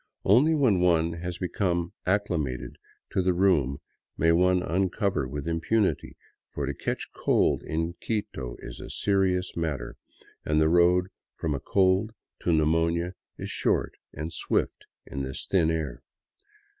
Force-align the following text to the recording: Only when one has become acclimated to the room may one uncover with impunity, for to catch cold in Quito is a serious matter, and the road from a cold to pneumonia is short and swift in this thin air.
Only 0.25 0.55
when 0.55 0.79
one 0.79 1.13
has 1.13 1.37
become 1.37 1.93
acclimated 2.07 2.77
to 3.11 3.21
the 3.21 3.35
room 3.35 3.77
may 4.17 4.31
one 4.31 4.63
uncover 4.63 5.27
with 5.27 5.47
impunity, 5.47 6.17
for 6.49 6.65
to 6.65 6.73
catch 6.73 7.09
cold 7.13 7.61
in 7.61 7.93
Quito 8.03 8.55
is 8.61 8.79
a 8.79 8.89
serious 8.89 9.55
matter, 9.55 9.97
and 10.43 10.59
the 10.59 10.69
road 10.69 11.09
from 11.35 11.53
a 11.53 11.59
cold 11.59 12.13
to 12.41 12.51
pneumonia 12.51 13.13
is 13.37 13.51
short 13.51 13.93
and 14.11 14.33
swift 14.33 14.85
in 15.05 15.21
this 15.21 15.45
thin 15.45 15.69
air. 15.69 16.01